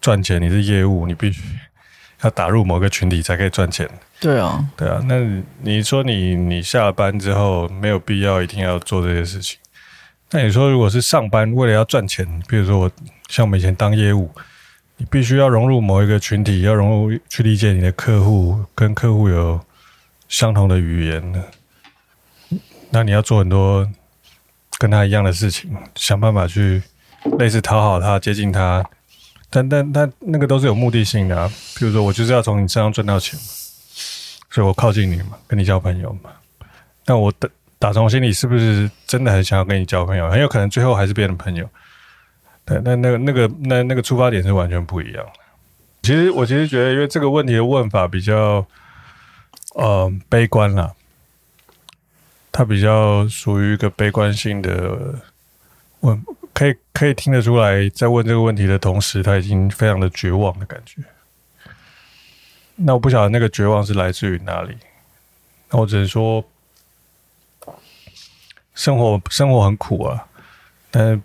[0.02, 1.42] 赚钱，你是业务，你必须
[2.22, 3.90] 要打入某个群体才可以赚钱。
[4.20, 5.00] 对啊，对啊。
[5.06, 5.16] 那
[5.62, 9.60] 你说你你下了班之后没有必要一定要做这些事情。
[10.32, 12.92] 那你说，如果是上班为了要赚钱，比如说我
[13.30, 14.30] 像我们以前当业务，
[14.98, 19.62] 你必须要融入某一个群体，要融入去理解你的客户，跟客户有
[20.28, 21.42] 相同的语言的，
[22.90, 23.90] 那你要做很多
[24.78, 26.84] 跟他一样的事情，想办法去
[27.40, 28.84] 类似讨好他、接近他，
[29.50, 31.52] 但但但那个都是有目的性的啊。
[31.78, 33.40] 比如说，我就是要从你身上赚到钱，
[34.50, 36.32] 所以我靠近你嘛，跟你交朋友嘛。
[37.06, 37.50] 但我的。
[37.80, 40.28] 打从心里是不是真的很想要跟你交朋友？
[40.32, 41.70] 很有可能最后还是变成朋友。
[42.66, 45.32] 对，那那个那个那那个出发点是完全不一样的。
[46.02, 48.66] 其实我其实觉得，因为这个问题的问法比较
[49.76, 50.92] 呃悲观啦，
[52.52, 55.14] 他比较属于一个悲观性的
[56.00, 56.20] 问，
[56.58, 61.04] 可以可以听得出来，在问这个问题的同时，他已经非常的绝望的感觉。
[62.78, 64.76] 那我不晓得那个绝望是来自于哪里，
[65.70, 66.44] 那我只能说，
[68.74, 70.26] 生活生活很苦啊，
[70.90, 71.22] 但是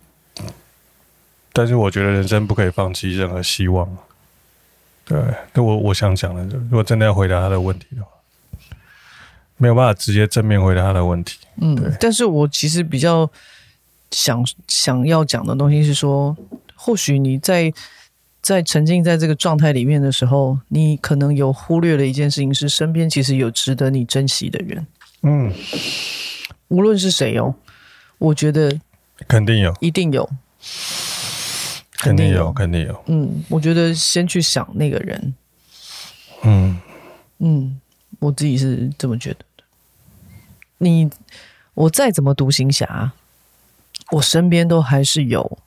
[1.54, 3.88] 但是我觉得人生不可以放弃任何希望。
[5.06, 5.18] 对，
[5.54, 8.10] 那我我想讲的，如果真的要回答他的问题的话，
[9.56, 11.38] 没有办法直接正面回答他的问题。
[11.56, 13.30] 嗯，但是我其实比较
[14.12, 16.36] 想想要讲的东西是说，
[16.76, 17.72] 或许你在
[18.40, 24.86] 在沉浸在这个状态里面的时候，你可能有忽略了一件事情，是身边其实有值得你珍惜的人。
[25.22, 25.52] 嗯，
[26.68, 27.54] 无论是谁哦，
[28.18, 28.78] 我觉得
[29.26, 30.28] 肯定有，一定有。
[31.98, 33.04] 肯定有，肯定有。
[33.06, 35.34] 嗯，我觉得先去想那个人。
[36.42, 36.80] 嗯
[37.38, 37.80] 嗯，
[38.18, 39.64] 我自己是这么觉得的。
[40.78, 41.08] 你，
[41.74, 43.12] 我再怎么独行侠，
[44.12, 45.58] 我身边都还是有。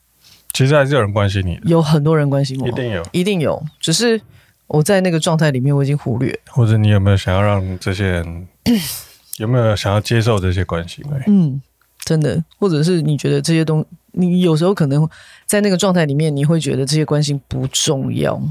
[0.53, 3.61] 其实还是有人关心你，有很多人关心我，一定有，一定有。
[3.79, 4.21] 只是
[4.67, 6.39] 我在那个状态里面，我已经忽略。
[6.47, 8.47] 或者你有没有想要让这些人，
[9.37, 11.03] 有没有想要接受这些关心？
[11.27, 11.61] 嗯，
[12.05, 13.87] 真的，或者是你觉得这些东西。
[14.17, 15.05] 你有时候可能
[15.45, 18.41] 在那个状态里面，你会觉得这些关心不重要，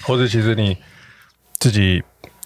[0.00, 0.74] 或者其实你
[1.58, 2.02] 自己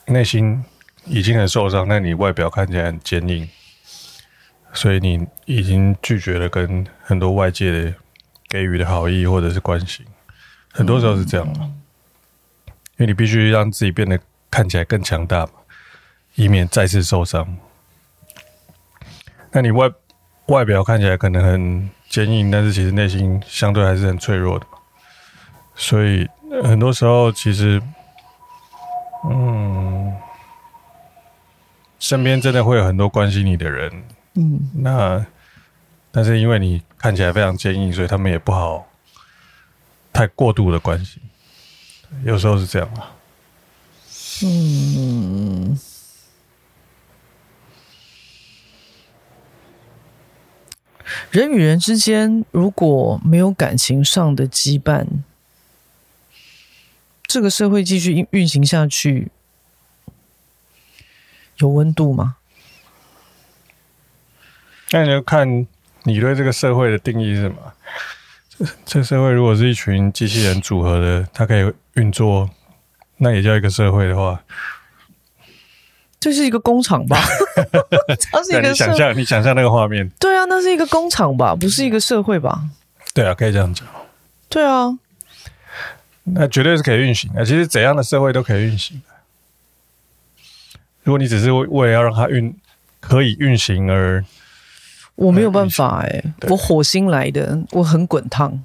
[0.06, 0.64] 内心
[1.06, 3.48] 已经很受伤，但你外表看起来很坚硬，
[4.74, 7.94] 所以你已经拒绝了跟很多外界的
[8.48, 10.04] 给予的好意或者是关心，
[10.70, 11.72] 很多时候是这样嘛，
[12.66, 14.20] 因为你必须让自己变得
[14.50, 15.52] 看起来更强大嘛，
[16.34, 17.56] 以免再次受伤。
[19.50, 19.90] 那你外
[20.46, 21.88] 外表看起来可能很。
[22.10, 24.66] 坚硬，但是其实内心相对还是很脆弱的，
[25.74, 26.28] 所以
[26.62, 27.82] 很多时候其实，
[29.28, 30.14] 嗯，
[31.98, 33.90] 身边真的会有很多关心你的人，
[34.34, 35.24] 嗯，那
[36.10, 38.88] 但是因为你看起来非常坚硬，所以他们也不好
[40.12, 41.22] 太过度的关心，
[42.24, 43.16] 有时候是这样啊，
[44.42, 45.78] 嗯。
[51.30, 55.06] 人与人之间如果没有感情上的羁绊，
[57.24, 59.30] 这个社会继续运运行下去，
[61.58, 62.36] 有温度吗？
[64.90, 65.66] 那你就看
[66.04, 67.56] 你对这个社会的定义是什么？
[68.56, 72.48] 这这社会如果是一群机器人组合的，它可以运作，
[73.16, 74.40] 那也叫一个社会的话。
[76.20, 77.20] 这是一个工厂吧？
[78.32, 80.08] 它是一个你想象，你想象那个画面。
[80.18, 82.62] 对啊，那是一个工厂吧，不是一个社会吧？
[83.12, 83.86] 对啊，可以这样讲。
[84.48, 84.96] 对啊，
[86.22, 87.44] 那绝对是可以运行的。
[87.44, 89.14] 其实怎样的社会都可以运行的。
[91.02, 92.56] 如果你只是为了要让它运
[93.00, 94.24] 可以运行而，
[95.16, 98.62] 我没有办法哎、欸，我火星来的，我很滚烫。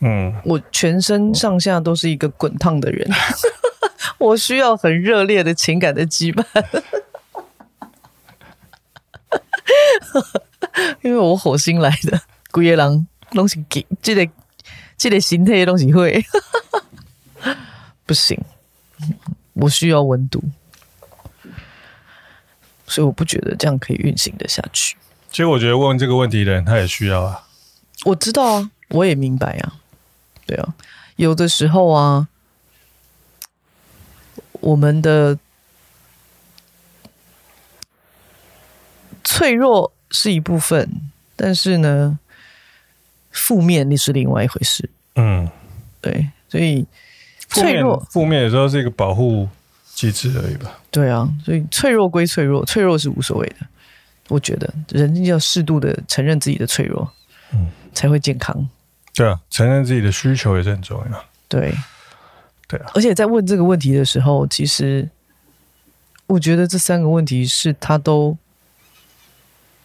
[0.00, 3.08] 嗯，我全身上下都是一个滚烫的人。
[4.18, 6.44] 我需要很热烈的情感的羁绊，
[11.02, 12.20] 因为我火星来的，
[12.50, 14.28] 鬼个人东西给这个
[14.96, 16.24] 这个形态的东西会
[18.06, 18.40] 不行，
[19.54, 20.42] 我需要温度，
[22.86, 24.96] 所以我不觉得这样可以运行得下去。
[25.30, 27.44] 其实我觉得问这个问题的人他也需要啊，
[28.04, 29.74] 我知道啊，我也明白啊，
[30.46, 30.74] 对啊，
[31.16, 32.28] 有的时候啊。
[34.60, 35.38] 我们的
[39.22, 40.90] 脆弱是一部分，
[41.36, 42.18] 但是呢，
[43.30, 44.90] 负面那是另外一回事。
[45.14, 45.48] 嗯，
[46.00, 46.84] 对，所以
[47.48, 49.48] 脆弱负面有时候是一个保护
[49.94, 50.80] 机制而已吧。
[50.90, 53.66] 对啊，所以脆弱归脆弱，脆弱是无所谓的。
[54.28, 57.10] 我觉得人要适度的承认自己的脆弱，
[57.52, 58.68] 嗯，才会健康。
[59.14, 61.24] 对啊，承认自己的需求也是很重要。
[61.48, 61.74] 对。
[62.70, 65.08] 对啊，而且在问这个问题的时候，其实
[66.26, 68.36] 我觉得这三个问题是他都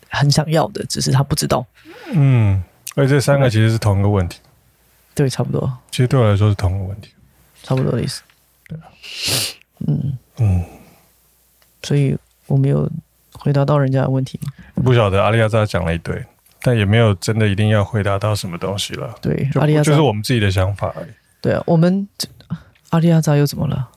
[0.09, 1.65] 很想要的，只是他不知道。
[2.11, 2.61] 嗯，
[2.95, 4.41] 而且这三个其实是同一个问题。
[5.15, 5.77] 对，差不多。
[5.91, 7.13] 其实对我来说是同一个问题，
[7.63, 8.21] 差不多的意思。
[8.67, 8.83] 对啊，
[9.87, 10.65] 嗯嗯，
[11.83, 12.17] 所以
[12.47, 12.91] 我没有
[13.43, 14.51] 回答到人家的问题吗？
[14.83, 16.25] 不晓得阿利亚扎讲了一堆，
[16.61, 19.13] 但也没有真的一定要回答到什么东西了。
[19.21, 21.07] 对，就阿利亚扎就是我们自己的想法而已。
[21.41, 22.07] 对啊，我们。
[22.91, 23.89] 阿利亚扎又怎么了？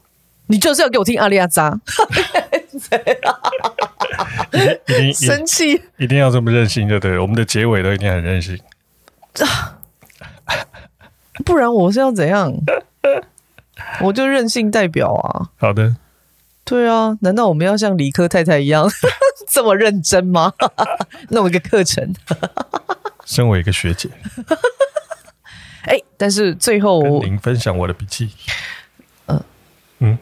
[0.47, 1.79] 你就是要给我听阿利亚扎，
[4.53, 7.21] 一定生气，一定要这么任性就对了。
[7.21, 8.59] 我们的结尾都一定很任性，
[11.45, 12.51] 不然我是要怎样？
[14.01, 15.51] 我就任性代表啊。
[15.59, 15.95] 好的，
[16.67, 18.87] 对啊，难道我们要像理科太太一样
[19.49, 20.53] 这么认真吗？
[21.31, 22.13] 弄一个课程，
[23.25, 24.11] 身为一个学姐，
[25.87, 28.31] 哎，但是最后您分享我的笔记。
[29.27, 29.43] 嗯
[30.01, 30.19] 嗯。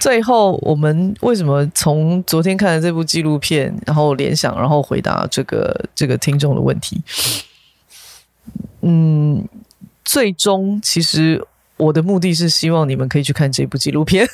[0.00, 7.02] 最后，我们为什么从昨天看的这部纪录片，然后联想，然后回答这个这个听众的问题？
[8.80, 9.46] 嗯，
[10.04, 11.46] 最终其实
[11.78, 14.28] 我的目的是希望你们可以去看这部纪录片。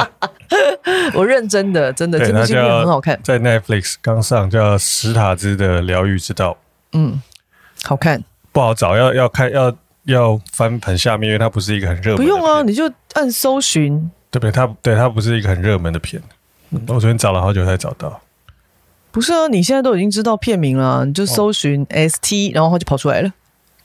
[1.14, 6.52] 我认真的，真的，这部纪录片很好看，在 Netflix 刚上，叫《史塔兹的疗愈之道》。
[6.92, 7.20] 嗯，
[7.84, 9.76] 好看，不好找，要要看要。
[10.04, 12.22] 要翻很下面，因为它不是一个很热门的。
[12.22, 14.50] 不用啊，你就按搜寻，对不对？
[14.50, 16.20] 它对它不是一个很热门的片。
[16.70, 18.18] 嗯、我昨天找了好久才找到。
[19.12, 23.30] 不是啊，你现在都已经知道片名了，你就搜寻 S T，然后它就跑出来了。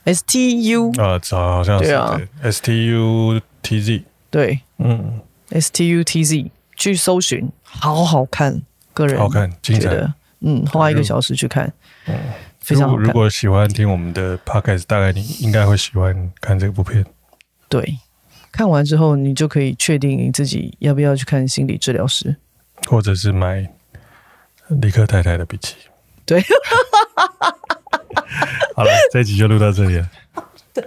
[0.06, 4.04] S T U 啊，找好像是对啊，S T U T Z。
[4.30, 8.62] 对，嗯，S T U T Z 去搜寻，好好看，
[8.94, 10.12] 个人好看，精彩。
[10.40, 11.72] 嗯，花一个小时去看，
[12.06, 12.14] 嗯。
[12.60, 17.06] 非常好，如果喜欢听我们的 podcast，大概你应该会喜欢看这部片。
[17.68, 17.98] 对，
[18.50, 22.34] 看完之后你就可以确定你自己要不要去看心理治疗师，
[22.88, 23.68] 或者是买
[24.68, 25.76] 李克太太的笔记。
[26.24, 26.42] 对，
[28.74, 30.10] 好了，这一集就录到这里了。
[30.74, 30.84] 对。